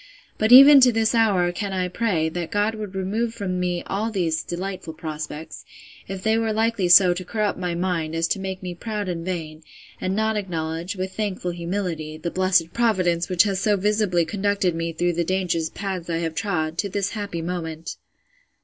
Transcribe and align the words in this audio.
But 0.39 0.51
even 0.51 0.79
to 0.81 0.91
this 0.91 1.13
hour 1.13 1.51
can 1.51 1.73
I 1.73 1.87
pray, 1.87 2.27
that 2.29 2.49
God 2.49 2.73
would 2.73 2.95
remove 2.95 3.35
from 3.35 3.59
me 3.59 3.83
all 3.85 4.09
these 4.09 4.41
delightful 4.41 4.93
prospects, 4.95 5.63
if 6.07 6.23
they 6.23 6.39
were 6.39 6.51
likely 6.51 6.87
so 6.87 7.13
to 7.13 7.23
corrupt 7.23 7.59
my 7.59 7.75
mind, 7.75 8.15
as 8.15 8.27
to 8.29 8.39
make 8.39 8.63
me 8.63 8.73
proud 8.73 9.07
and 9.07 9.23
vain, 9.23 9.61
and 10.01 10.15
not 10.15 10.37
acknowledge, 10.37 10.95
with 10.95 11.13
thankful 11.15 11.51
humility, 11.51 12.17
the 12.17 12.31
blessed 12.31 12.73
Providence 12.73 13.29
which 13.29 13.43
has 13.43 13.59
so 13.59 13.77
visibly 13.77 14.25
conducted 14.25 14.73
me 14.73 14.91
through 14.91 15.13
the 15.13 15.23
dangerous 15.23 15.69
paths 15.69 16.09
I 16.09 16.17
have 16.17 16.33
trod, 16.33 16.79
to 16.79 16.89
this 16.89 17.11
happy 17.11 17.43
moment. 17.43 17.97